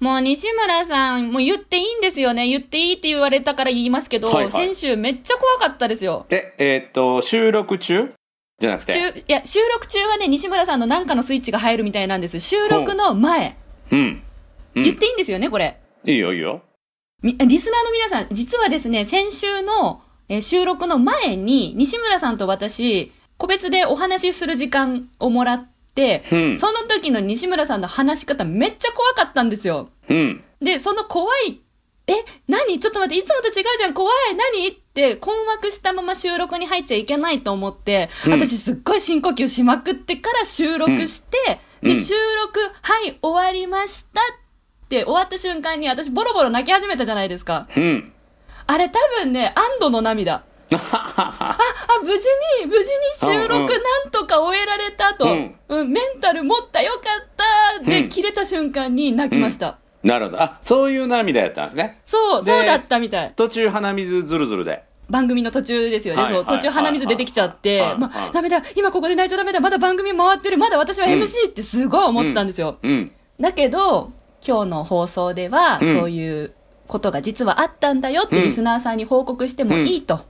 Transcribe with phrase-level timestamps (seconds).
[0.00, 2.48] もう西村さん、もう言っていいんですよね。
[2.48, 6.26] 言っていいって言われたから言いますけど、はいはい先週めっちゃ怖かったですよ。
[6.30, 8.12] え、えーっと、収録中？
[8.58, 8.92] じゃなくて。
[8.92, 12.40] 収いや、収録中はね、西村さんのなんかのスイッチが入るみたいなんです。
[12.40, 13.56] 収録の前。
[13.92, 14.22] うん。
[14.74, 14.82] うん。
[14.82, 15.78] 言っていいんですよね、これ。
[16.04, 16.62] いいよ、いいよ。
[17.22, 25.79] みリスナーの皆さん、実はですね、先週の、えー収録の前に、西村さんと私、個別でお話しする時間をもらって、
[26.32, 29.90] うんその時の西村さんの話し方めっちゃ怖かったんですよ。
[30.08, 30.44] うん。
[30.60, 31.60] で、その怖い、
[32.06, 32.12] え、
[32.48, 32.78] 何？
[32.80, 34.68] ちょっと待って、いつもと違うじゃん、怖い、何？
[34.68, 44.24] って困惑したまま収録に入っちゃいけないと思って、うん私すっごい深呼吸しまくってから収録して、で、収録、はい、終わりましたっ
[44.88, 47.68] て終わった瞬間に私ボロボロ泣き始めたじゃないですか。
[47.76, 48.12] うん。
[48.66, 50.44] あれ多分ね、安堵の涙。
[50.76, 51.58] あ、
[52.02, 52.28] 無事
[52.62, 52.90] に、無事
[53.28, 53.74] に収録うんうんな
[54.08, 55.28] んとか終えられたと、う
[55.68, 57.28] うんん、メンタル持ったよかっ
[57.82, 59.78] たで、うん切れた瞬間に泣きました。
[60.02, 60.42] なるほど。
[60.42, 62.00] あ、そういう涙やったんですね。
[62.04, 63.32] そう、でそうだったみたい。
[63.36, 64.84] 途中鼻水ずるずるで。
[65.10, 66.24] 番組の途中ですよね。
[66.30, 72.78] そう、途中鼻水出てきちゃって、まはいダメだ、今ここで泣いちゃダメだ、まだ番組回ってる、まだ私は MC ってすごい思ってたんですよ。
[72.82, 73.12] うん。
[73.40, 74.12] だけど、
[74.46, 76.54] 今日の放送では、うんそういう
[76.86, 80.20] ことが実はあったんだよってうんリスナーさんに報告してもいいと、うん。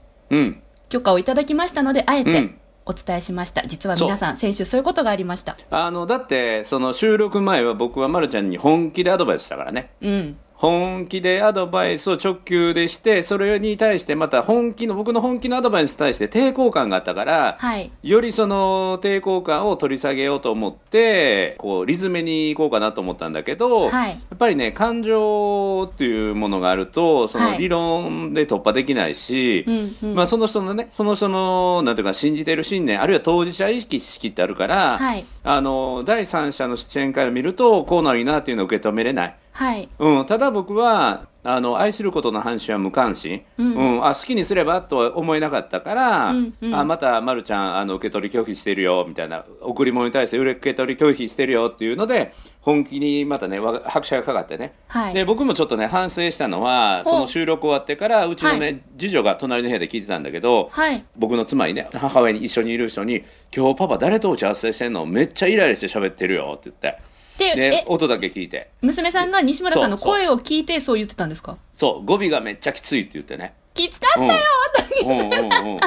[0.89, 3.65] 許可をいただきましたので、あえてうんお伝えしました。
[3.67, 5.55] 実は皆さん、先週そういうことがありました。
[5.69, 9.91] あの、だって、その収録前は僕はまるちゃんに本気でアドバイスしたからね。
[10.01, 10.37] うん。
[10.61, 17.91] 本気でアドバイスを直球でして、それに対してまた本気の、僕の本気のアドバイスに対して抵抗感があったから、はい。
[18.03, 30.15] よりその抵抗感を取り下げようと思って、こう、リズムに行こうかなと思ったんだけど、はいやっぱりね、感情っていうものがあると、そはいの理論で突破できないし、うん、うん。
[30.15, 35.25] まあその人のね、その人の、なんていうか、信じてる信念、あるいは当事者意識ってあるから、はい。
[35.43, 39.35] あの、第三者の視点から見ると、こうなるなっていうのを受け止めれない。
[39.51, 39.89] はい。
[39.99, 44.05] うん、ただ僕はあの愛することの話は無関心、うん。
[44.05, 46.75] あ好きにすればとは思えなかったから、うんうん。
[46.75, 55.13] あまた、ま、るちゃんあの受け取り拒否してるよみたいな贈り物に対して受け取り拒否してるよっていうので本気にまたねわ拍車がかかってね、はい。
[55.15, 61.03] で僕もちょっとね反省したのはその収録終わってからうちのね、は次女が隣の部屋で聞いてたんだけど、はい。
[61.17, 63.23] 僕の妻にね母親に一緒にいる人に
[63.55, 65.07] 「今日パパ誰と打ち合わせしてんの？
[65.07, 67.01] めっちゃイライラして喋ってるよ」って言って
[67.37, 68.69] で、音だけ聞いて。
[68.81, 71.57] 娘さんが西村さんの声を聞いてそう言ってたんですか？
[71.73, 73.53] そう、語尾がめっちゃきついって言ってね。
[73.73, 74.41] きつかったよ
[75.05, 75.77] うんうんうんうん。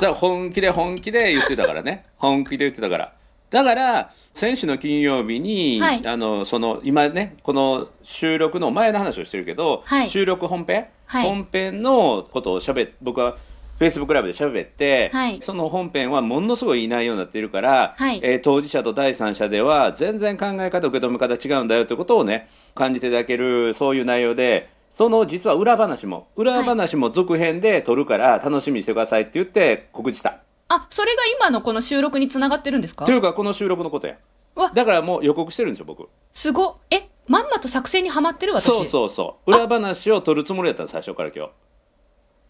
[0.00, 2.04] じゃあ本気で本気で言ってたからね。
[2.18, 3.12] 本気で言ってたから。
[3.50, 13.36] だから、先週の金曜日に、はいあの、その、今ね、この収録の前の話をしてるけど、はい収録本編、はい本編のことを喋っ、僕は、
[13.82, 30.38] Facebook ライブで喋って、はいその本編はものすごいい容になっているから、はいえー当事者と第三者では全然考え方、受け止め方違うんだよということをね、感じていただける、そういう内容で、その実は裏話も、裏話も続編で撮るから楽しみにしてくださいって言って告知した。
[30.68, 33.04] あ、それが今のこの収録につながってるんですか？
[33.04, 34.16] というか、この収録のことや。
[34.54, 36.08] わだからもう予告してるんですよ、僕。
[36.32, 36.76] すご。
[36.90, 38.66] え、まんまと作戦にはまってる私。
[38.66, 39.50] そうそうそう。
[39.50, 41.50] 裏話を撮るつもりだったの、最初から今日。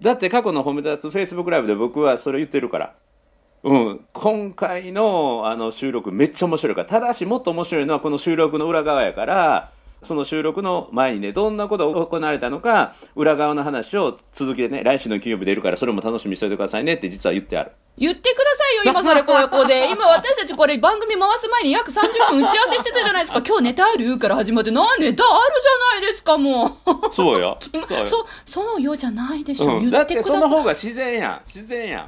[0.03, 2.95] だって過去の褒め立つフェイスブックライブで僕はそれ言ってるから。
[3.65, 6.89] うん、今回のあの収録めっちゃ面白いから。
[6.89, 9.73] ただしもっと面白いのはこの収録の裏側やから、
[10.05, 17.73] その収録の前にね、どんなことが行われたのか、裏側の話を続きでね、来週の金曜日出るから、それも楽しみにしておいてくださいねって実は言ってある。
[17.99, 19.89] 言ってくださいよ、今それこうこうで。
[19.93, 23.43] 今私たちこれ番組回す前に約30分打ち合わせしてたじゃないですか。
[23.47, 24.19] 今日ネタある？
[24.19, 27.13] から始まって、なネタあるじゃないですか、もう。
[27.13, 27.59] そうよ。
[27.61, 28.07] そうよ。
[28.07, 29.77] そう、そうよじゃないでしょ。
[29.77, 30.43] うん、だってて言っください。
[30.43, 31.41] その方が自然やん。
[31.47, 32.07] 自然やん。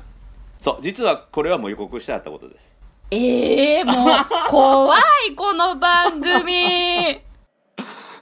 [0.59, 2.75] そう、実はこれはもう予告してあったことです。
[3.11, 3.97] ええもう、
[4.49, 7.21] 怖い、この番組。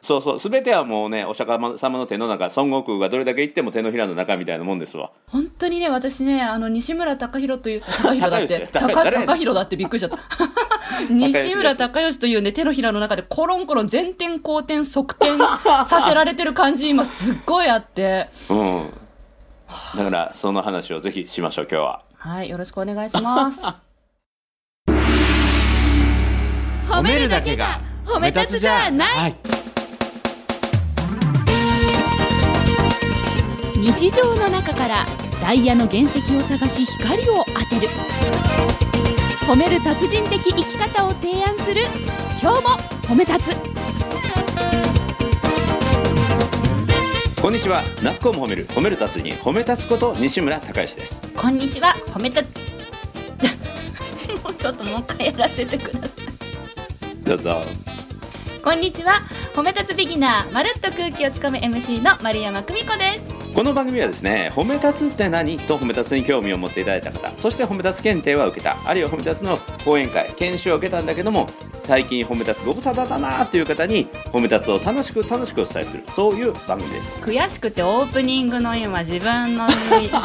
[0.03, 5.13] そうそう、すべてはもうね、お釈迦様の手の中、孫悟空がどれだけ言っても手のひらの中みたいなもんですわ。
[5.29, 10.19] 本当にね、私ね、あの、西村隆弘という、隆弘だって、高吉高誰高弘だってびっくりしちゃった。
[11.09, 15.39] 西村隆義というね、手のひらの中でコロンコロン前転後転側転
[15.87, 18.29] させられてる感じ、今すっごいあって。
[18.51, 18.91] うん。
[19.97, 22.03] だから、その話をぜひしましょう、今日は。
[22.19, 23.63] はい、よろしくお願いします。
[26.89, 29.52] 褒めるだけが褒め立つじゃない
[33.83, 35.05] 日常の中から
[35.41, 37.89] ダイヤの原石を探し光を当てる。
[39.45, 41.83] 褒める達人的生き方を提案する。
[42.41, 42.69] 今日も
[43.03, 43.57] 褒め立つ。
[47.43, 47.83] こんにちは。
[48.05, 51.21] なっこも褒める、褒める達人、褒め立つこと西村孝之です。
[51.37, 51.97] こんにちは。
[52.07, 52.55] 褒め立つ。
[54.45, 57.25] もうちょっともう一回やらせてください。
[57.25, 57.65] どうぞ。
[58.63, 59.15] こんにちは。
[59.57, 65.59] 褒め立つビギナーまるっと空気をつかむ MC の丸山久美子ですこの番組はですね褒め立つって何？
[65.59, 68.77] と褒め立つに興味を持っていただいた方そして褒め立つ検定は受けた。
[68.87, 71.49] あるいは褒め立つの講演会研修を受けたんだけども
[71.85, 76.05] 最近褒め立つご無沙汰だなという方に褒め立つを楽しく楽しくお伝えする。
[76.15, 77.21] そういう番組です。
[77.21, 79.69] 悔しくてオープニングの今自分の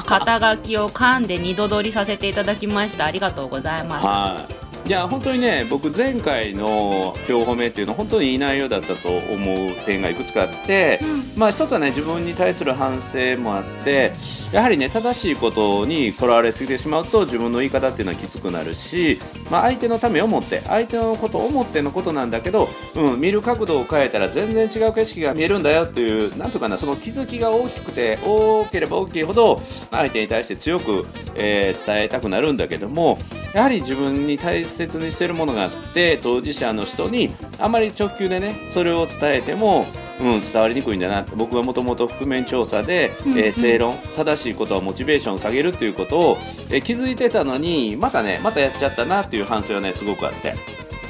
[0.05, 3.05] 肩書きを噛んで二度撮りさせていただきました。
[3.05, 4.05] ありがとうございます。
[4.05, 4.47] は
[4.87, 11.39] いいや本当にね僕前回の今日褒めっていうのは本当にいい内容だったと思う点がいくつかあって、うん。
[11.39, 14.13] まあ一つはね自分に対する反省もあって
[14.53, 19.19] やはりね正しいことにとらわれすぎてしまうと自分の言い方っていうのはきつくなるし、
[19.51, 29.61] まあ、相手のためを思って相手のことを思ってのことなんだけど、うん、見る角度を変えたら全然違う景色が見えるんだよっていうなんとかなその気づきが大きくて多ければ大きいほど
[29.91, 31.05] 相手に対して強く、
[31.35, 33.17] えー伝えたくなるんだけども
[33.53, 39.85] やはり自分に大切にしているものがあって当事者の人にあまり直球でねそれを伝えても、
[40.19, 43.39] うん、伝わりにくいんだなって僕はもともと覆面調査で、うんうん。
[43.39, 46.37] えー正論正しいことはモチベーションを下げるっていうことを、
[46.69, 50.53] えー気づいてたのにまたねまたやっちゃったなっていう反省はねすごくあって。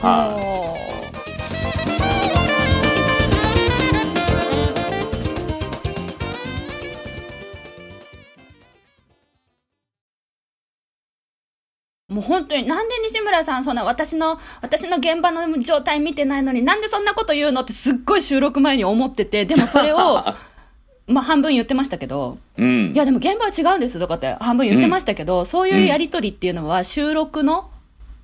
[0.01, 0.96] はい
[12.09, 20.23] もう本当になんで西村さんそんな私の私の現場の状態見てないのになんでそんなこと言うのってすっごい収録前に思っててでもそれを
[21.07, 22.93] まあ半分言ってましたけどうん。
[22.93, 27.69] いやでも現場は違うんですとかって半分言ってましたけど、そういうやりとりっていうのは収録の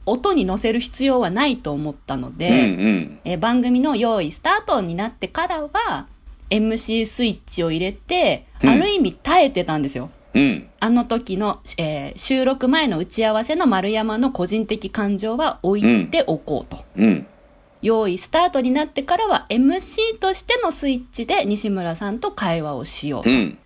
[0.05, 3.19] 音に乗せる必要はないと思ったので、うんうん。
[3.25, 6.07] えー番組の用意スタートになってからは
[6.49, 8.69] MC スイッチを入れて、うん。
[8.69, 10.05] ある意味耐えてたんですよ。
[10.05, 10.22] うん
[10.79, 16.83] あの時の、えー収録前の打ち合わせの丸山の個人的感情は置いておこうと。
[16.97, 17.25] うん。
[17.81, 23.29] 用意スタートになってからは MC としてのスイッチで西村さんと会話をしようと。
[23.29, 23.57] うん。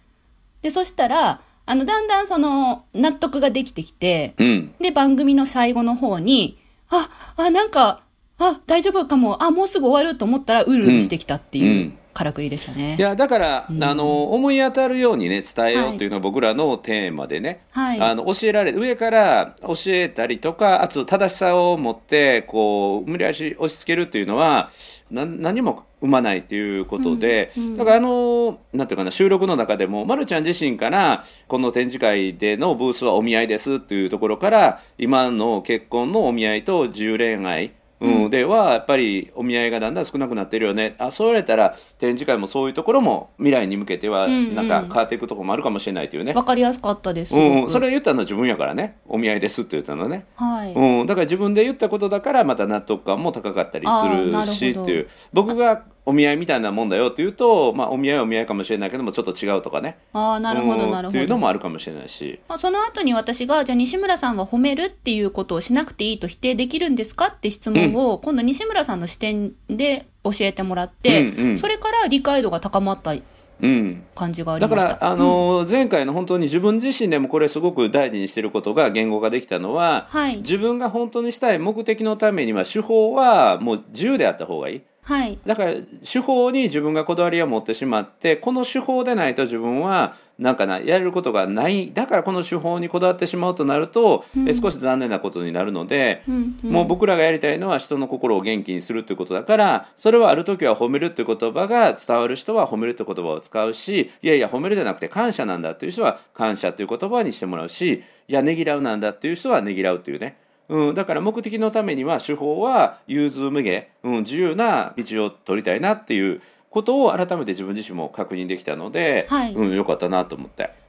[0.61, 4.73] で、そしたら、あの、だんだんその、納得ができてきて、うん。
[4.79, 6.57] で、番組の最後の方に、
[6.89, 8.01] あ、あ、なんか、
[8.39, 11.61] あ、大丈夫かも、あ、もうすぐ終わると思ったら、うるうるしてきたってう。
[11.61, 12.95] いうんからくりでしたね。
[12.97, 18.01] いやだから、うんあの思い当たるようにね伝えようっていうのは僕らのテーマでね、はい。
[18.01, 24.71] あの教えられ上から教えたりとかあと正しさを持ってこう無理やり押し付けるっていうのは
[25.11, 38.23] な何も生まないっていうことで、うんうんだからあのなんていうかな収録の中でも、ま、るちゃん自身からこの展示会でのブースはお見合いですっていうところから今の結婚のお見合いと自由恋愛うん。
[38.25, 38.29] うん。
[38.29, 40.95] ではやっぱりお見合いがだんだん少なくなってるよね。
[40.97, 47.35] あそう言われたら展示会もそういうところも未来に向けてはなんか変わっていくところもあるかもしれないというね、わかりやすかったです。
[47.35, 48.97] うんうん、それ言ったのは自分やからね。
[49.07, 50.73] お見合いですって言ったのはね、はい。
[50.73, 55.07] うん、だから自分で言ったことだからまた納得感も高かったりするしっていう。
[55.33, 61.47] 僕がお見合いみたいなもんだよって言うと、まあ、お見合いはお見合いかもしれないけどもちょっと違うとかねああ、なるほど、うんなるほっていうのもど。
[61.49, 73.13] あるかもしれないしまあその後に私が、じゃあ西村さんは褒めるっていうことをしなくていいと否定できるんですかって質問を、今度西村さんの視点で教えてもらって、うんうんそれから理解度が高まった
[73.59, 74.93] うん、感じがありだかました。
[75.05, 80.37] ら、あのー前回の本当に自分自身でもこれすごく大事にしてることが言語化できたのは、はい。
[80.37, 84.81] 自分が本当にしたい目的のためには手法はもう自由であった方がいい。
[85.07, 85.39] はい。
[85.45, 85.73] だから
[86.03, 91.93] 手法に自分がこだわりを持ってしまってこの手法でないと自分はなんかなやれることがない。
[91.93, 94.49] だからこの手法にこだわってしまうとなると、うん。
[94.49, 96.71] え少し残念なことになるので、うんん。
[96.71, 110.37] もう僕らがやりたいのは人の心を元気にするということだからそれはある時は褒めるという言葉が伝わる人は褒めるという言葉を使うしいやいや褒めるじゃなくて感謝なんだっていう人は感謝という言葉にしてもらうしいやねぎらうなんだっていう人はねぎらうというね
[110.69, 120.86] うん、だから目的のためには手法は融通無下、うん、自由な道を取りたいなっていうことを改めて自分自身も確認できたので、はいうん、よかったなと思って。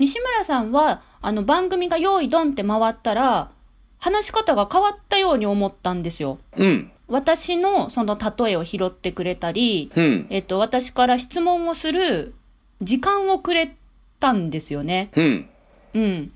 [0.00, 3.50] 西村さんは、あの番組が用意ドンって回ったら、
[3.98, 6.38] 話し方が変わったように思ったんですよ。
[6.56, 12.34] うん、私のその例えを拾ってくれたり、うん、えっと、私から質問をする
[12.82, 13.76] 時間をくれ
[14.18, 15.10] たんですよね。
[15.14, 15.48] うん。
[15.94, 16.32] うん。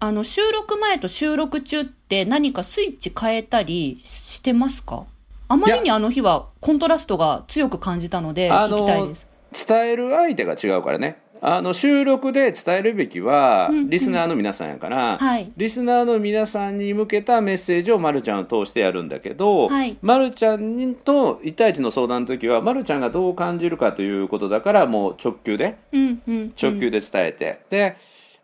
[0.00, 5.04] あの、収録前と収録中って何かスイッチ変えたりしてますか？
[5.48, 9.28] あまりにあの日はコントラストが強く感じたので聞きたいです。
[9.66, 13.90] 伝える相手が違うからねあの収録で伝えるべきはうんうん。
[13.90, 15.52] リスナーの皆さんやから、はい。
[15.56, 19.96] リスナーの皆さんに向けたメッセージをまるちゃんを通してやるんだけど、はい。
[20.02, 27.96] まるちゃんにと1対1の相談の時はまるちゃんがどう感じるかということだからもう直球でうんうん直球で伝えて、で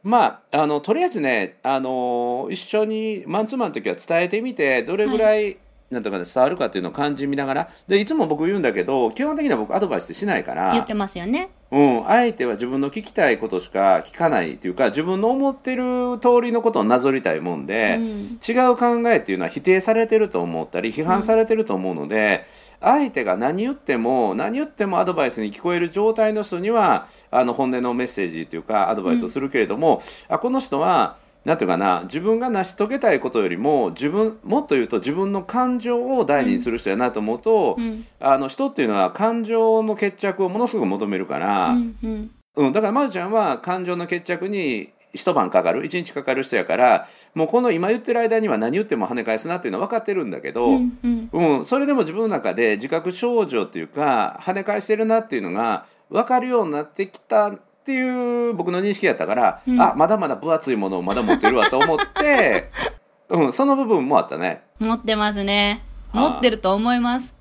[0.03, 5.57] まああのとりあえずねあの一緒にマンツーマンの時は伝えてみてどれぐらい、
[5.95, 11.51] なんとかね伝わるかっていうのを感じ見ながらでいつも僕言うんだけど基本的には僕アドバイスしないから言ってますよね。
[11.71, 18.39] うん、相手は自分の聞きたいことしか聞かないっていうか自分の思ってる通りのことをなぞりたいもんで、うん。
[18.47, 22.47] 違う考えっていうのは否定されてると思ったり批判されてると思うので、
[22.81, 41.69] 相手が何言っても何言ってもアドバイスに聞こえる状態の人にはあの本音のメッセージというかアドバイスをするけれども、あこの人はなんていうかな自分が成し遂げたいことよりも自分もっと言うと自分の感情を大事にする人やなと思うと、うんあの人っていうのは感情の決着をものすごく求めるから。
[41.71, 57.53] うんうんうん、だからまるちゃんは感情の決着に一晩かかる一日かかる人やからもうこの今言ってる間には何言っても跳ね返すなっていうのは分かってるんだけど、ううんんうんそれでも自分の中で自覚症状っていうか跳ね返してるなっていうのが分かるようになってきた
[57.85, 62.71] っていう僕の認識やったから、うんあまだまだ分厚いものをまだ持ってるわと思って、
[63.29, 64.63] うん、その部分もあったね。
[64.79, 67.35] 持ってますねはい持ってると思います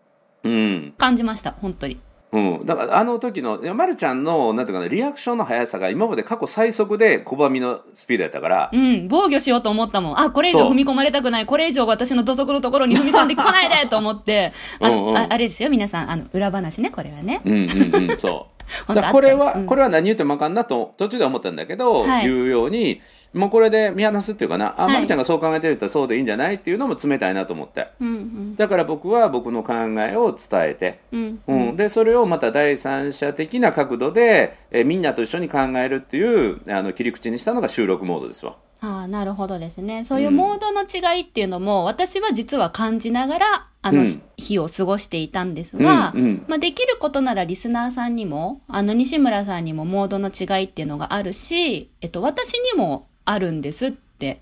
[0.44, 1.98] うん感じました本当に
[2.34, 10.20] うん、だからあの時のまるちゃんのなんていうかなリアクションの速さが今まで過去最速で拒みのスピードやったから、うん、防御しようと思ったもん。
[10.20, 11.46] あ、これ以上踏み込まれたくない。
[11.46, 14.52] これ以上私の土足のところに踏み込んでこないでと思って。
[14.80, 16.10] あうんうんああれですよ、皆さん。
[16.10, 17.40] あの、裏話ね、これはね。
[17.46, 18.63] うんうんうん、そう。
[19.12, 19.66] これは、うん。
[19.66, 22.28] これは何言ってもあかんなと途中で思ったんだけど、はい。
[22.28, 23.02] 言うように
[23.34, 24.94] もうこれで見放すっていうかなあ、はい。
[24.94, 27.88] まるちゃんがそう考えてる人はそうでいいんじゃないっていうのも冷たいなと思って。
[28.00, 28.56] うんうん。
[28.56, 31.40] だから僕は僕の考えを伝えて、うん。
[31.48, 31.76] うん。
[31.78, 38.56] でそれをまた第三者的な角度でえみんなと一緒に考えるっていうあの切り口にしたのが収録モードですわ。
[38.84, 40.04] ああ、なるほどですね。
[40.04, 54.42] そういうモードの違いっていうのも、私は実は感じながら、あの、うん日を過ごしていたんですが、うんうんまあ、できることならリスナーさんにも、あの、西村さんにもモードの違いっていうのがあるし、えっと、私にもあるんですって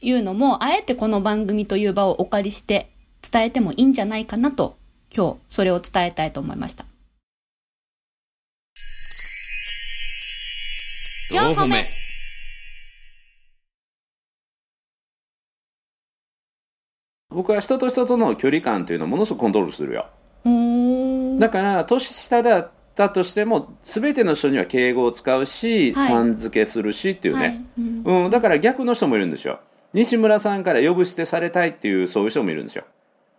[0.00, 2.90] いうのも、あえてこの番組という場をお借りして
[3.30, 4.76] 伝えてもいいんじゃないかなと、
[5.14, 6.84] 今日、それを伝えたいと思いました。
[11.30, 11.97] 4個目
[17.30, 20.06] 僕は人と人との距離感というのをものすごくコントロールするよ。
[21.38, 26.08] だから年下だったとしても全ての人には敬語を使うし、はい。
[26.08, 27.64] さん付けするしっていうね、はい。
[27.78, 28.24] うん。
[28.24, 29.60] うん、だから逆の人もいるんですよ。
[29.92, 32.84] 西村さんから呼ぶ捨てされたいっていうそういう人もいるんですよ。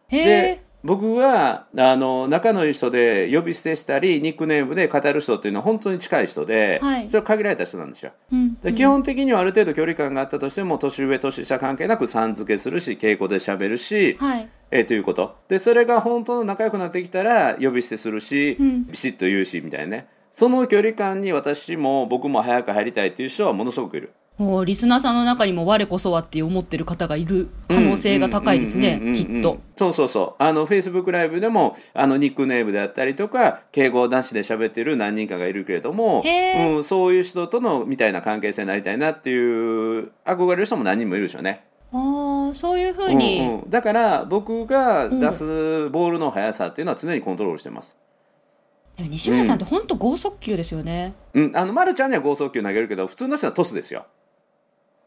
[0.10, 0.64] へでえ。
[0.84, 7.08] 僕はあの仲のいい人で呼び捨てしたりニックネームで語る人っていうのは本当に近い人で、はい。
[7.08, 8.12] それは限られた人なんですよ。
[8.32, 14.50] うんで基本的にはある程度距離感があったとしても年上年下関係なくさん付けするし敬語で喋るし、はい。
[14.72, 15.36] えーということ。
[15.50, 20.08] でそれが本当の仲良くなってきたら呼び捨てするし、うんビシッと言うしみたいなね。
[20.32, 29.60] その距離感に私も僕も早く入りたいっていう人はものすごくいるおーリスナーさんの中にも我こそはって思ってる方がいる可能性が高いですねきっと。
[29.76, 47.96] そうそうそうあのフェイスブックライブでもあのニックネームであったりとか敬語なしで喋ってる何人かがいるけれども、うん、そういう人とのみたいな関係性になりたいなっていう憧れる人も何人もいるでしょうねああそういうふうに、うんうんだから僕が出すボールの速さっていうのは常にコントロールしてます、
[48.98, 51.14] でも西村さんって本当剛速球ですよね。
[51.34, 54.06] うん、あの丸ちゃんには剛速球投げるけど普通の人はトスですよ、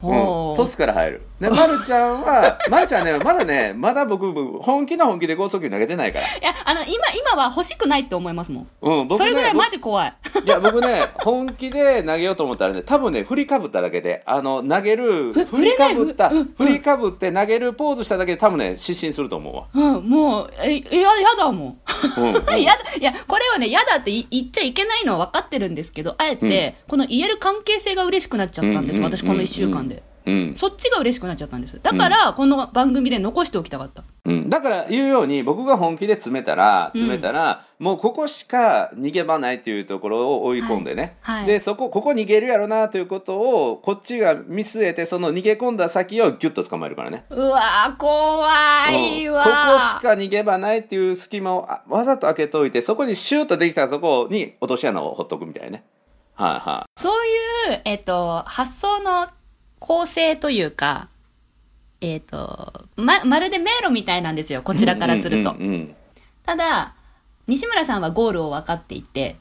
[0.02, 1.22] トスから入る。
[1.40, 6.26] で丸ちゃんは 丸ちゃんねまだねまだ僕本気の本気で剛速球投げてないから。
[6.26, 6.92] いやあの今
[7.34, 8.68] 今は欲しくないって思いますもん。
[8.80, 10.14] うん、僕ねそれぐらいマジ怖い。
[10.44, 21.78] いや僕ね本気で投げようと思ったらね多分ね振りかぶっただけであの投げるふ振りかぶった振りかぶって投げるポーズしただけで多分ね失神すると思うわ、うんもうえややだもん。
[22.18, 22.34] うんうん。
[22.62, 29.91] やだいやこれはねやだってい言っちゃいけないのは分かってるんですけどあえて、この言える関係性が嬉しくなっちゃったんです、うん私この1週間で。
[30.26, 30.54] うん。
[30.56, 31.80] そっちが嬉しくなっちゃったんです。
[31.82, 34.04] だから、この番組で残しておきたかった。
[34.24, 41.46] うん、だから言うように僕が本気で詰めたら詰めたら、もうここしか逃げ場ないっていうところを追い込んでね、はいはい。
[41.46, 47.24] でそこここ逃げるやろなということをこっちが見据えてその逃げ込んだ先をギュッと捕まえるからね。
[47.30, 49.32] うわー、怖いうん。
[49.32, 55.84] こわこしか逃げ場ないっていう隙間をあわざと開けといてそこにシューッとできたところに落とし穴をほっとくみたいなね。
[56.34, 57.26] はいはそう
[57.72, 59.28] いう、えっと、発想の
[59.82, 61.08] 構成というか、
[62.00, 65.54] えっと、ま、まるで迷路みたいなんですよ、こいちらからすると。
[66.46, 66.94] ただ、
[67.48, 69.36] 西村さんはゴールを分かっていて、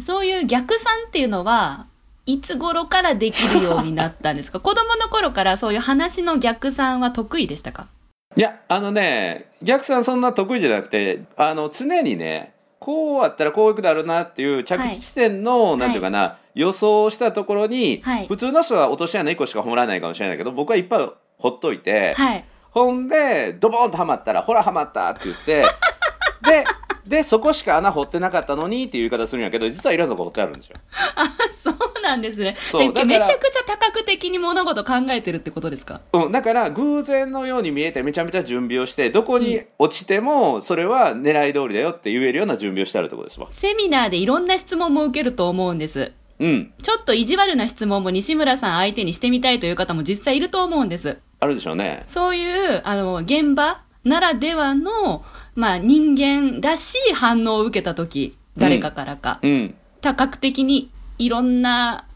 [0.00, 1.86] そういう逆算っていうのは、
[2.24, 4.60] いつ頃からできるようになったんですか？
[4.60, 7.88] 子供の頃からそういう話の逆算は得意でしたか？
[8.36, 22.44] いやあのね逆算そんな得意じゃなくてあの常にねこうあったらこういうことあるなっていう着地地点の、なんていうかな、予想したところに、はい普通の人は落とし穴1個しか掘らないかもしれないけど僕はいっぱいほっといて、はい。
[22.70, 25.64] ほんでドボンとはまったら「ほらはまった」って言って
[26.44, 26.64] で
[27.06, 30.76] でそこしか穴掘ってなかったのにっていう言い方するんやけど実はいろんなとこ掘ってあるんですよ。
[31.16, 32.56] あ、そうなんですね。
[32.70, 36.00] そうじゃあだからめちゃくちゃ多角的に物事考えてるってことですか？
[36.12, 43.46] うん、だから偶然のように見えてめちゃめちゃ準備をしてどこに落ちてもそれは狙い通りだよって言えるような準備をしてあるところですわ。
[43.50, 46.12] セミナーでいろんな質問も受けると思うんです。
[46.40, 51.18] うん、ちょっと意地悪な質問も西村さん相手にしてみたいという方も実際いると思うんです。
[51.40, 52.04] あるでしょうね。
[52.08, 62.06] そういう、あの、現場ならではの、まあ、人間らしい反応を受けたとき、誰かからか、うん多角的にいろんな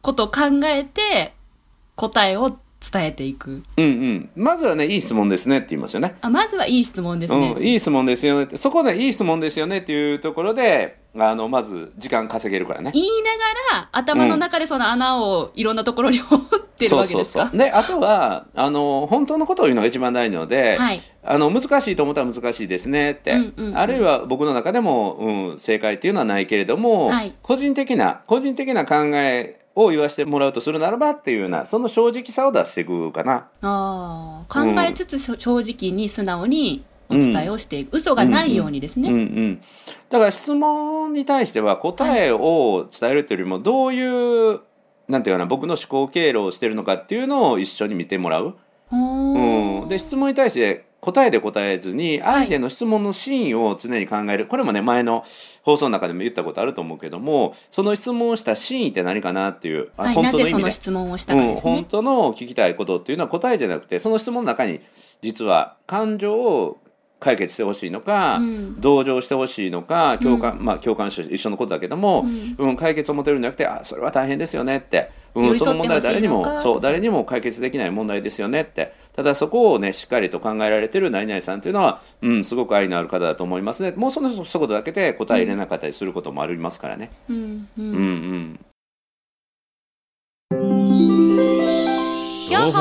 [0.00, 1.34] ことを考えて、
[1.94, 3.62] 答えを伝えていく。
[3.76, 6.16] うんうん、まずはねいい質問ですねって言いますよね。
[6.20, 7.54] あ、まずはいい質問ですね。
[7.56, 12.92] うん、いい質問ですよねってそこでいい質問ですよねっていうところであのまず時間稼げるからね。
[12.94, 13.12] 言いな
[13.74, 17.40] がら、頭の中でその穴をいろんなところに掘ってるわけですか？
[17.40, 17.58] そうそうそう。
[17.58, 21.00] であとはあの本当のことを言うのが一番なので、はい。
[21.22, 23.78] あの難しいと思ったら難しいですねって、うんうんうん。
[23.78, 27.34] あるいは僕の中でも、うん、正解っていうのはないけれども、はい。
[27.42, 33.48] 個人的な個人的な考えを言わせてもらうとするならばっていうようなその正直さを出していくかな。
[33.62, 37.96] ああ、考えつつしょ正直に素直にお伝えをしていく。
[37.96, 39.10] 嘘がないようにですね。
[39.10, 39.62] うんうん、
[40.10, 44.60] だから質問に対しては答えを伝えるというよりもどういう
[45.08, 48.56] なんていうかな僕の思考経路をしてるのかっていうのを一緒に見てもらう。
[48.90, 55.24] うん、で質問に対して答えで答えずに相手の質問の真意を常に考える、これもね前の
[55.62, 60.72] 放送の中でも言ったことあると思うけどもその質問をした真意って何かなっていう、あはい、本なぜその当の意味で。
[60.72, 61.56] 質問をしたかうん。
[61.56, 64.80] 本当の聞きたいことっていうのは答えじゃなくてその質問の中に
[65.22, 66.78] 実は感情を
[67.20, 68.80] 解決してほしいのか、うん。
[68.80, 72.22] 同情してほしいのか共感、まあ共感して一緒のことだけども、
[72.58, 72.68] うん。
[72.68, 78.92] うん解決を求めるんじゃなくてあそれは大変ですよねって、うん、その問題は誰にもそう誰にも解決できない問題ですよねって。
[79.14, 83.92] ただそこをねしっかりと考えられてる何々さんというのは、うん、すごく愛のある方だと思いますね。
[83.96, 87.10] もうその一言だけで答え入れなかったりすることもありますからね。
[87.28, 87.68] うん。
[87.76, 87.96] ううんん。
[87.96, 88.60] うん
[92.50, 92.72] 4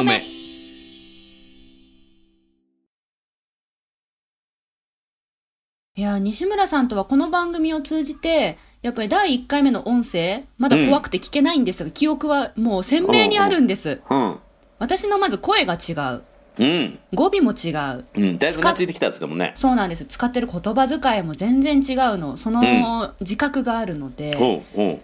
[5.98, 14.00] いや、西村さんとはこの番組を通じて、やっぱり第1回目の音声、まだ怖くて聞けないんですが、記憶はもう鮮明にあるんです。
[14.08, 14.40] うん
[14.78, 16.22] 私のまず声が違う。
[16.60, 18.06] うん語尾も違う。
[18.14, 19.54] うん、だいぶ懐いてきたっつってもね。
[19.56, 20.06] そうなんです。
[20.06, 22.38] 使ってる言葉遣いも全然違うの。
[22.38, 25.00] その自覚があるので、おうおう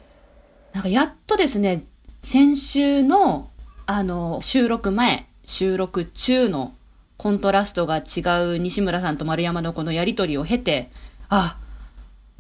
[0.74, 1.86] なんかやっとですね、
[2.22, 3.50] 先週の、
[3.88, 6.76] あの、収録前、収録中の
[7.18, 8.22] コントラストが違
[8.56, 10.92] う西村さんと丸山のこのやりとりを経て、
[11.30, 11.58] あ、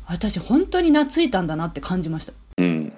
[0.08, 2.34] 私本当に懐いたんだなって感じました。
[2.58, 2.94] うん。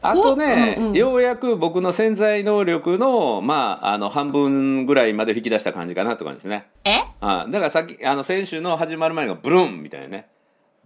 [0.00, 0.94] あとね、うんうん。
[0.94, 6.66] ようやく僕の潜在能力の、まあ、あの半分ぐらいまで引き出した感じかなって感じですね。
[6.84, 7.00] え？
[7.20, 10.28] あだからさっきあの先週の始まる前がブルンみたいなね。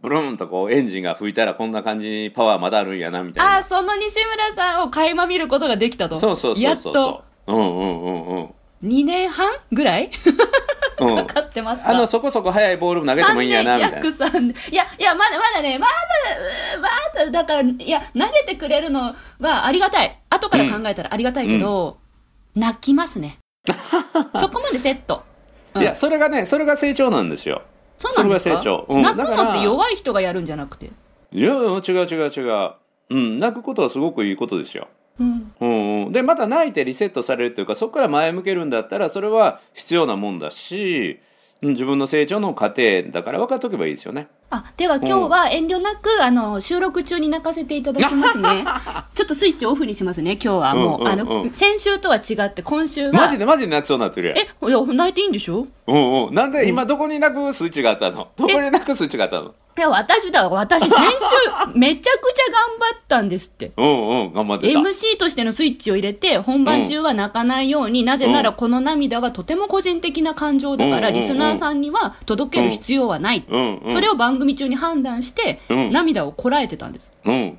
[0.01, 3.57] ブルンとこうエンジンが吹いたらこんな感じにパワーまだあるんやなみたいな。
[3.59, 6.17] あ、その西村さんを垣間見ることができたと。
[6.17, 6.63] そうそうそうそう。
[6.65, 10.11] やっと、うんうんうんうん2年半ぐらい？
[11.01, 11.17] うん。
[11.17, 11.91] かかってますか？
[11.91, 13.97] あのそこそこ速いボール投げてもいいんやなみたいな。
[13.99, 14.55] 約3年。
[14.71, 15.93] いや、いや、まだまだね、まだ、
[16.81, 20.19] まだ、だから、いや、投げてくれるのはありがたい。
[20.31, 21.99] 後から考えたらありがたいけど、
[22.55, 23.39] 泣きますね。
[24.39, 25.25] そこまでセット。
[25.75, 25.83] うん。
[25.83, 27.63] いやそれがねそれが成長なんですよ。
[27.99, 28.61] そうなんですか？
[28.63, 28.87] それが成長。
[28.89, 29.03] うん。
[29.03, 30.91] 泣くのって弱い人がやるんじゃなくて？
[31.33, 32.73] いや違う違う違う。
[33.11, 33.39] うん。
[33.39, 34.89] 泣くことはすごくいいことですよ
[35.21, 35.53] うん。
[35.61, 41.21] うんうん、でまた泣いてリセットされるというかそこから前向けるんだったらそれは必要なもんだし、
[41.63, 44.29] うん、自分の成長の過程だから分かっておけばいいですよね。
[44.51, 48.67] あ、では今日は遠慮なく、あの、収録中に泣かせていただきますね。
[49.15, 51.01] ちょっとスイッチオフにしますね、今日はもう。
[51.01, 53.13] うんうんうんあの、先週とは違って今週は。
[53.13, 54.39] マジでマジで泣きそうになってるやん。
[54.39, 55.67] え、いや、泣いていいんでしょ？
[55.87, 58.29] うんうん、なんで今どこに泣くスイッチがあったの？
[58.37, 59.55] どこに泣くスイッチがあったの？
[59.77, 60.99] いや、私だ、私先週、
[61.75, 63.73] めちゃくちゃ頑張ったんですって。
[63.77, 64.79] うんうん頑張ってた。
[64.79, 73.45] MC としてのスイッチを入れて、本番中は泣かないように、なぜならこの涙はとても個人的な感情だから、うんリスナーさんには届ける必要はない。
[73.49, 77.13] うんうん、それを番組中に判断して、うん涙をこらえてたんです。
[77.25, 77.59] うん、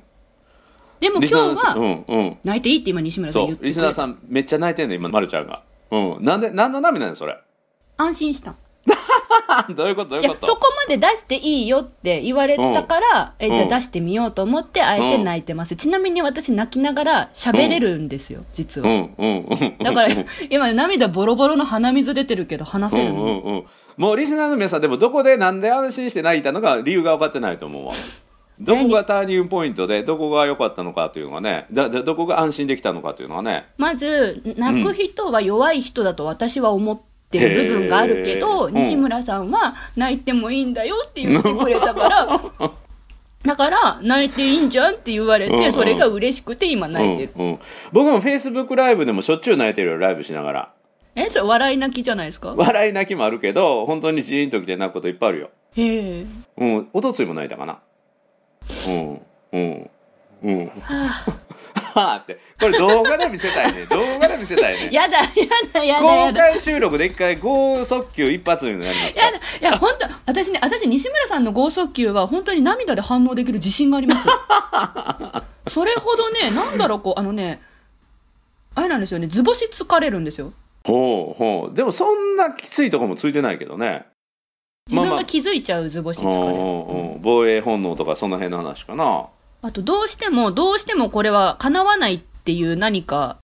[1.00, 5.62] でも今日は、うんうん、泣いていいって今西村さんそ言ってリスナーさんめっちゃ泣いてんね今まるちゃんが。
[5.90, 7.36] うん、なんで何の涙なのそれ。
[7.96, 8.54] 安心した。
[9.74, 10.10] どういうこと？
[10.10, 10.46] どういうこ、と？
[10.46, 15.76] そこまで出していいよって言われたから、え、じゃあ出してみようと思って、あえて泣いてます。
[15.76, 18.88] ちなみに私泣きながら喋れるんですよ、実は。
[18.88, 19.78] うんうんうん。
[19.78, 20.08] だから、
[20.50, 23.22] 今涙ボロボロの鼻水出てるけど話せるの。
[23.22, 23.64] うんうんうん。
[23.96, 27.92] もうリスナーの皆さんでもどこでなんで安心して泣いたのか理由が分かってないと思うわ。
[28.60, 42.40] どこがターニングポイントでどこが良かったのかというのがねだだどこが安心できたのかというのはねまず、泣く人は弱い人だと私は思ってる部分があるけど、西村さんは泣いてもいいんだよって言ってくれたから、
[43.44, 47.32] だから、泣いていいんじゃんって言われて、それが嬉しくて今泣いてる。
[47.36, 47.58] うんうん、
[47.92, 50.72] 僕もフェイスブックライブでもしょっちゅう泣いてるよライブしながら。
[51.14, 52.54] え、それ笑い泣きじゃないですか？
[52.56, 55.50] 笑い泣きもあるけど本当にジーンときて泣くこといっぱいあるよ。
[55.76, 56.26] へえ。
[56.56, 56.88] うん。
[56.92, 57.78] おとついも泣いたかな。
[58.88, 59.20] うん。
[59.52, 59.90] うん。
[60.42, 60.66] うん。
[60.80, 61.32] は
[61.94, 62.40] はあって。
[62.60, 63.86] これ動画で見せたいね。
[63.90, 64.88] 動画で見せたいね。
[64.90, 65.24] やだ、や
[65.72, 66.40] だ、やだ、公やだ。
[66.40, 74.28] 開収録で一回剛速球一発になりますかやだ、いや、本当私ね、私、西村さんの剛速球は本当に涙で反応できる自信があります。
[75.72, 77.62] それほどね、なんだろう、こう、あのね、
[78.74, 80.52] あれなんですよね、図星疲れるんですよ。
[80.84, 81.74] ほうほう。
[81.74, 84.06] でもそんなきついとこもついてないけどね。
[84.90, 87.14] 自分が気づいちゃう図星疲れ。
[87.14, 87.20] る。
[87.22, 89.28] 防衛本能とかその辺の話かな
[89.64, 93.38] あと、どうしても、どうしてもこれは叶わないっていう何か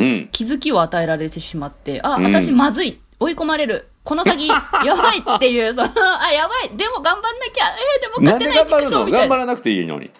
[0.00, 0.28] うん。
[0.32, 2.24] 気づきを与えられてしまって、あ、うん。
[2.24, 4.56] 私まずい、追い込まれる、この先、 や
[4.96, 5.88] ばいっていう、その、
[6.22, 8.88] あ、やばい、でも頑張んなきゃ、えーでも勝てない頑張るの？
[8.88, 9.28] 畜生みたいな。
[9.28, 10.10] 頑張らなくていいのに。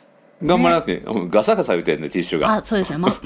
[0.44, 2.52] 頑張らなくていい、うんガサガサ言うてんねティッシュが。
[2.56, 2.98] あ、そうですね。
[2.98, 3.08] ま、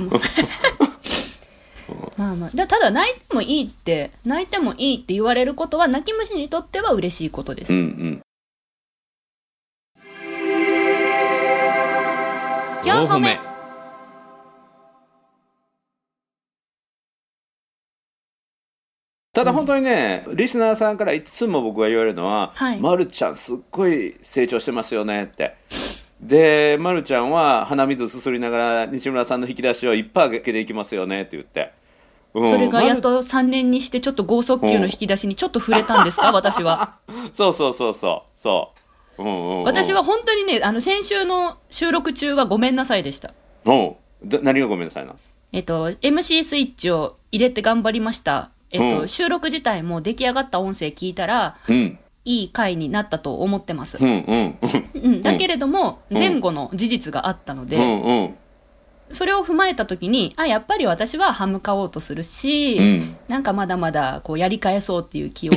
[2.17, 2.51] まあまあ。
[2.55, 7.73] だただ、泣いてもいいって、泣いてもいいって言われることは、泣き虫にとっては嬉しいことです。
[7.73, 8.23] うんうん
[12.89, 13.39] 4歩目。
[19.35, 25.55] ただ本当にね、リスナーさんからいつも僕が言われるのは、はいまるちゃんすっごい成長してますよねって。
[26.21, 31.73] で、まるちゃんは鼻水すすりながら西村さんの引き出しをいっぱい開けていきますよねって言って。
[32.35, 36.33] うんそれがやっまと3年にして、ちょっと剛速球の引き出しにちょっと触れたんですか？
[36.33, 36.97] 私は。
[37.09, 38.39] る そうそうそうそう。
[38.41, 38.81] そう。
[39.19, 43.35] うんうんうん私は本当にね、あの、先週の収録中はごめんなさいでした。
[43.65, 43.97] うん。
[44.25, 45.15] だ何がごめんなさいな。
[45.53, 48.51] えっと、MC スイッチを入れて頑張りました。
[48.71, 51.99] えっと、うん収録自体も出来上がった音声聞いたら、うん。
[52.25, 54.05] いい回になったと思ってますう。
[54.05, 54.59] んうん。
[55.03, 58.35] うん、だけれども、うん前後の事実があったので、うんうん。
[59.13, 63.17] それを踏まえたときに、あ、やっぱり私は歯向かおうとするし、うん。
[63.29, 65.53] なんかまだまだこうやり返そうっていう気を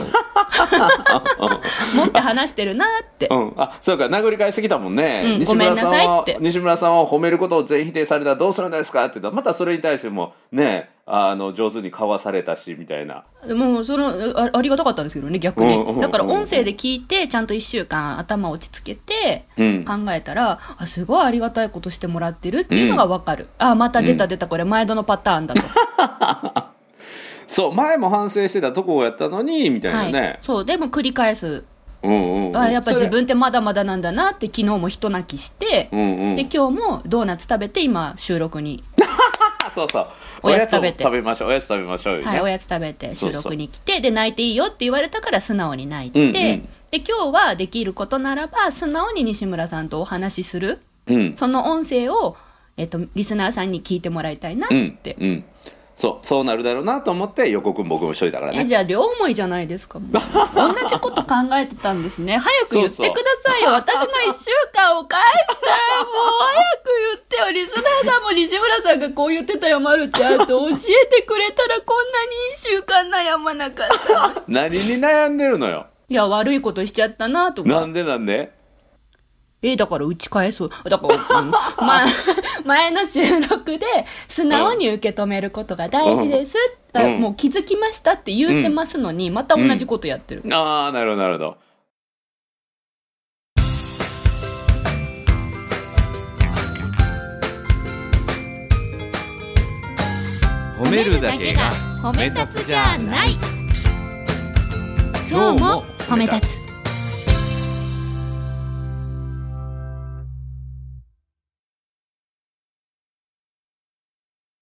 [1.96, 3.28] 持って話してるなって。
[3.28, 16.00] うん、あそうか殴り返してきたもんね、うん西村さんごめんなさいっては西村さんを褒めることを全否定されたらどうするんですかって言ったらまたそれに対してもねあの上手にかわされたしみたいなもうそのあありがたかったんですけどね、逆にうんうんうん。
[16.00, 23.48] だから音声で聞いて、ちゃんと一週間頭落ち着けて、うん考えたら、あ、すごいありがたいことしてもらってるっていうのがわかる。
[23.58, 25.62] あ、また出た出た、これ前度のパターンだと。
[27.52, 30.04] そう前も反省してたとこをやったのにみたいは。
[30.04, 30.14] ない。
[30.14, 31.66] ね、そう、でも繰り返す。
[32.02, 36.36] うんうんうん、あ、やっぱ自分ってまだまだなんだなって昨日も一泣きして、うんうん。
[36.38, 38.86] で、今日もドーナツ食べて今収録に、
[39.68, 40.08] あそうそう。
[40.44, 41.06] おやつ食べて。
[41.06, 46.32] おやつを食べましょうおやつ食べましょうよね、はい、おやつ食べて収録に来て、で、泣いていいよって言われたから素直に泣いて、うんうん。
[46.32, 46.70] で、
[47.06, 51.36] 今日はできることならば素直に西村さんとお話しする、うん。
[51.38, 52.38] その音声を、
[52.78, 55.18] えっと、リスナーさんに聞いてもらいたいなっうんて。
[55.20, 55.44] うん
[55.96, 60.00] そうそうなるだろうなと思って予告僕もしといたからえ、ねじゃあ両思いじゃないですか。
[60.00, 60.12] もう
[60.56, 62.38] 同じこと考えてたんですね。
[62.42, 63.70] 早く言ってくださいよ。
[63.76, 65.44] 私の一週間を返して。
[65.44, 65.68] もう
[66.54, 67.52] 早く言ってよ。
[67.52, 74.42] リスナーさんも西村さんがこう言ってたよ、まるちゃんと教えてくれたらこんなに一週間悩まなかった。
[74.48, 77.70] 何に悩んでるのよいや、悪いことしちゃったなとか。
[77.70, 78.52] なんでなんで？
[79.64, 80.70] え、だから打ち返そう。
[80.90, 81.52] だから、うん。
[81.86, 82.06] ま、
[82.66, 83.86] 前の収録で
[84.28, 86.56] 素直に受け止めることが大事です。
[86.92, 87.20] だうん。
[87.20, 90.44] もう気づきましたって言ってますのに、また同じことやってる。
[90.52, 91.58] ああなるほどなるほど。
[100.84, 101.70] 褒めるだけが
[102.02, 103.36] 褒め立つじゃない。
[105.30, 106.61] 今日も褒め立つ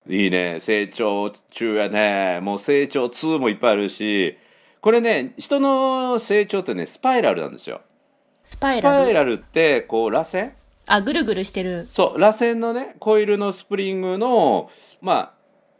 [0.09, 0.59] いいね。
[0.59, 2.39] 成長中やね。
[2.41, 4.37] もう成長2もいっぱいあるし。
[4.81, 7.81] これね人の成長ってねスパイラルなんですよ。
[8.45, 10.51] スパイスパラルイラルってこう螺旋？
[10.87, 11.87] あぐるぐるしてる。
[11.91, 15.33] そう螺旋のねコイルのスプリングのまあ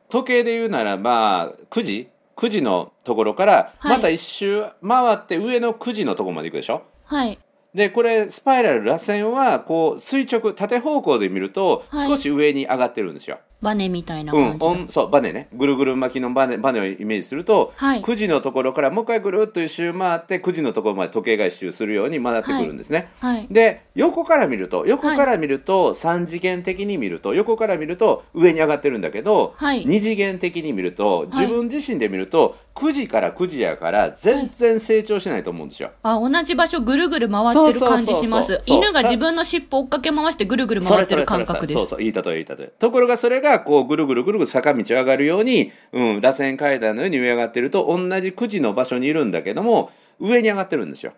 [0.10, 3.98] 時計で言うならば9時9時のところからはい。
[3.98, 7.40] また一周回って上の9時のところまで行くでしょ、はい。
[7.74, 12.08] でこれスパイラル螺旋はこう垂直縦方向で見るとはい。
[12.10, 14.66] 少し上に上がってるんですよ、バネみたいなうん感じだ。
[14.66, 15.50] オンそうバネね。
[15.54, 18.02] ぐるぐる巻きのバネバネをイメージすると、はい。
[18.02, 23.48] 9時のところからもう一回ぐるっと一周回って9時のところまで時計が一周するように回ってくるんですね、はい。
[23.50, 29.86] で横から見ると横から見ると、3次元的に見ると横から見ると上に上がってるんだけど、はい。
[29.86, 31.28] 2次元的に見るとはい。
[31.40, 35.92] 自分自身で見ると、9時から9時やから全然成長しないと思うんですよ。
[36.04, 38.62] あ、同じ場所ぐるぐる回ってる感じします。
[38.66, 41.80] 犬が自分の尻尾追っかけ回してぐるぐる回ってる感覚です。
[41.80, 51.14] そうそういい例えいい例えところがそれがこうぐるぐるぐるぐる坂道を上がるように、うん、螺旋階段のように上上がってると同じ9時の場所にいるんだけども上に上がってるんですよ。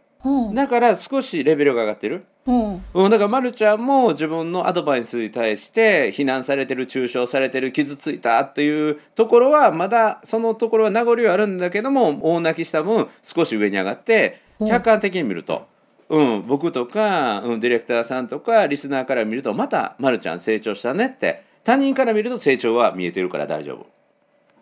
[0.54, 3.04] だから少しレベルが上がってるほう。
[3.04, 15.66] うん、だから、ま、るちゃんも自分のアドバイスに対して非難されてる中傷されてる傷ついたっていうところはまだそのところは名残はあるんだけども大泣きした分少し上に上がってうん客観的に見ると、
[16.10, 23.86] うん、僕とか、うん、ディレクターさんとかリスナーから見るとまた、ま、るちゃん成長したねって他人から見ると成長は見えてるから大丈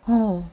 [0.07, 0.43] 夫。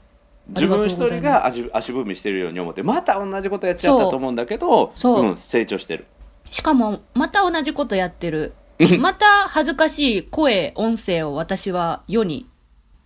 [0.49, 6.07] 自分一人が足足踏みしてるように思ってまた同じことやっちゃったと思うんだけどそうそうん成長してる。
[6.51, 8.55] しかも、また同じことやってる。
[8.99, 12.49] また恥ずかしい声、音声を私は世に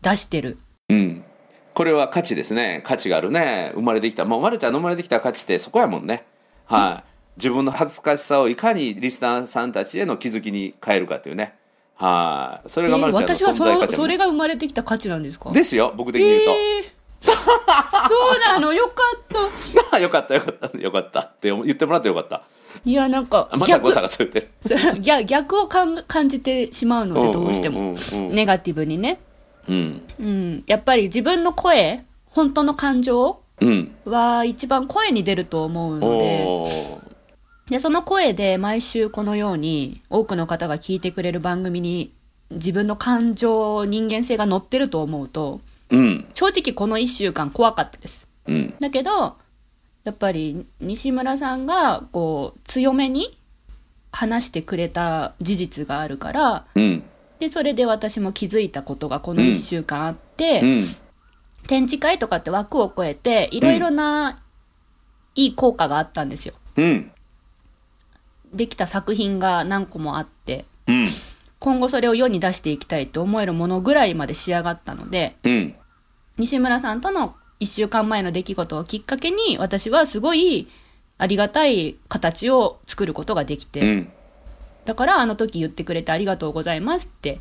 [0.02, 0.58] 出してる。
[0.88, 1.24] うん。
[1.74, 2.82] これは価値ですね。
[2.84, 3.70] 価値があるね。
[3.74, 4.24] 生まれてきた。
[4.24, 6.26] もう、まるちゃんの生まれてきた価値ってそこやもんね。
[6.66, 7.10] はい。
[7.36, 11.54] 自分の恥ずかしさをいかにリスナーさんたちへの気づきに変えるかっていうね。
[12.00, 12.68] はい。
[12.68, 15.50] それがちゃんの私は存在価値そそれが生まれてきた価値なんですか？
[15.52, 16.50] ですよ、僕的に言うと。
[16.52, 17.32] えーそ
[18.36, 19.24] うなの よかっ
[19.90, 19.98] た。
[19.98, 22.42] よかったよかったよかったって言ってもらってよかった。
[22.84, 24.48] いや、なんかあ、また誤逆差がついてる。
[25.02, 27.94] 逆逆をかん感じてしまうので、どうしても。
[28.30, 29.20] ネガティブにね。
[29.68, 30.02] うん。
[30.18, 30.64] うん。
[30.66, 33.94] やっぱり自分の声、本当の感情うん。
[34.06, 36.46] は一番声に出ると思うので、
[37.70, 42.12] で、その声で毎週このように多くの方が聞いてくれる番組に
[42.50, 46.28] 自分の感情、人間性が乗ってると思うと、うん。
[46.34, 48.28] 正直この一週間怖かったです。
[48.46, 48.74] うん。
[48.80, 49.36] だけど、
[50.02, 53.38] やっぱり西村さんがこう強めに
[54.10, 57.04] 話してくれた事実があるから、うん。
[57.38, 60.96] で、それで私も気づいたことがこの一週間あって、うん。
[61.68, 64.42] 展示会とかって枠を超えて、いろいろな
[65.36, 66.54] いい効果があったんですよ。
[66.76, 67.12] うん。
[68.52, 71.08] できた作品が何個もあって、うん。
[71.58, 75.74] 今後それを世に出していきたいと思えるものぐらいまで仕上がったので、うん。
[76.38, 80.68] 西村さんとの一週間前の出来事をきっかけに、私はすごい
[81.18, 84.12] ありがたい形を作ることができて、うん。
[84.86, 87.38] だからあの時言ってくれてありがとうございますって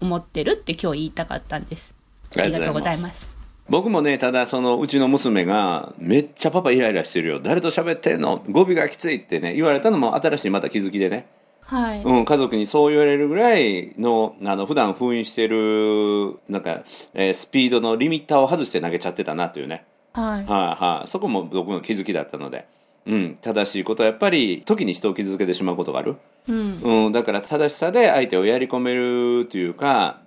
[0.00, 1.94] 思ってるって今日言いたかったんです。
[2.36, 3.39] ありがとうございます。
[3.70, 7.40] 僕もねただそのうちの娘が「めっちゃパパイライラしてるよ。
[7.40, 8.42] 誰と喋ってんの？
[8.50, 11.28] 語尾がきつい」ってね言われたのも新しいまた気づきでね、
[11.62, 12.02] はい。
[12.02, 16.82] うん、家族にそう言われるぐらいのあの普段封印してるなんか、
[17.14, 19.84] えースピードのリミッターを外して投げちゃってたなというね。
[20.12, 20.44] はい。
[20.44, 21.08] はいはい。
[21.08, 22.66] そこも僕の気づきだったので、
[23.06, 26.16] うん、正しいことはやっぱり時に人を傷つけてしまうことがある、
[26.48, 26.80] うん。
[27.06, 30.18] うん、だから正しさで相手をやり込めるというか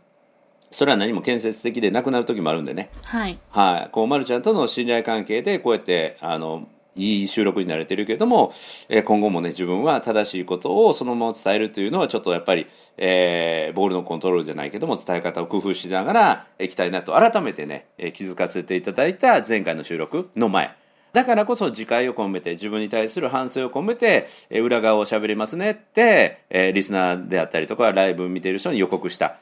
[0.73, 3.39] それは何も建設的でなくなる時もあるんでねはい。
[3.49, 8.53] はい、こう、ま、るちゃんとの信頼関係でこうやってあのいい収録になれてるけども、
[8.87, 20.75] えー今後もね自分は正しいことをそのまま伝えるというのはちょっとやっぱり、えーボールのコントロールじゃないけども伝え方を工夫しながらいきたいなと改めてね、えー気づかせていただいた前回の収録の前
[21.13, 29.37] だからこそ自戒を込めて自分に対する反省を込めて、えー裏側を喋りますねって、えーリスナーであったりとかライブ見てる人に予告した。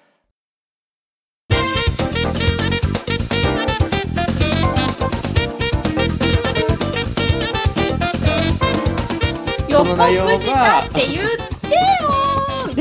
[9.82, 12.12] その内容がしたって言ってよ。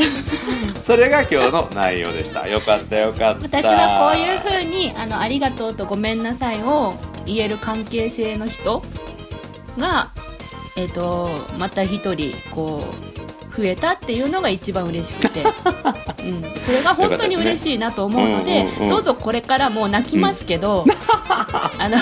[0.85, 2.47] それが今日の内容でした。
[2.47, 3.45] よかったよかった。
[3.45, 8.83] 私はこういうふうにあの「ありがとう」と「ごめんなさい」を言える関係性の人
[9.79, 10.09] が、
[10.77, 15.43] えっとまた一人こう増えたっていうのが一番嬉しくて、
[16.23, 18.69] うん、それが本当に嬉しいなと思うのでね。
[18.79, 18.89] うんうんうん。
[18.91, 20.85] どうぞこれからもう泣きますけど、
[21.79, 21.97] あの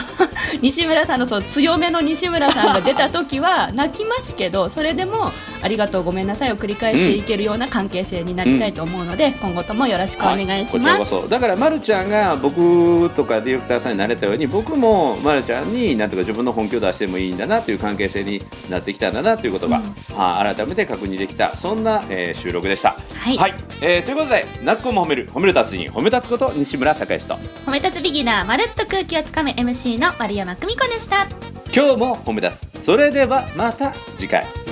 [0.63, 5.31] 西村さんのそう強めの西村さんが出た時は泣きますけどそれでも
[5.63, 11.11] 「ありがとうごめんなさい」を繰り返していけるような関係性になりたいと思うので、今後ともよろしくお願いしはい、こちらます。
[11.11, 19.83] こそだから、ま、るちゃんが僕とかディレクターさんになれたように僕もまるちゃんになんとか自分の本気を出してもいいんだなという関係性になってきたんだなということが、
[20.15, 22.95] は改めて確認できたそんな、えー収録でした。
[23.19, 27.35] はいえーということで「なっこも褒める褒める達人褒め立つこと西村孝之と
[27.67, 31.27] 褒め立つビギナーまるっと空気をつかむ MC の丸山久美子でした。
[31.75, 34.68] 今日も褒め立つそれではまた次回。